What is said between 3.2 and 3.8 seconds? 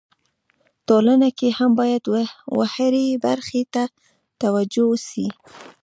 برخي